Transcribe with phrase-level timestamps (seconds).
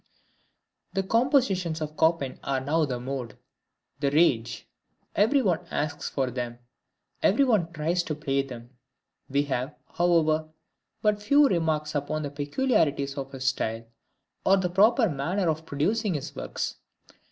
[0.93, 3.37] The compositions of Chopin are now the mode,
[3.99, 4.67] the rage.
[5.15, 6.57] Every one asks for them,
[7.21, 8.71] every one tries to play them.
[9.29, 10.49] We have, however,
[11.03, 13.85] but few remarks upon the peculiarities of his style,
[14.43, 16.77] or the proper manner of producing his works.